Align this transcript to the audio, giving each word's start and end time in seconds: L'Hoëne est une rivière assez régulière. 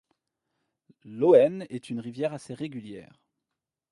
L'Hoëne 1.03 1.67
est 1.69 1.91
une 1.91 1.99
rivière 1.99 2.33
assez 2.33 2.55
régulière. 2.55 3.21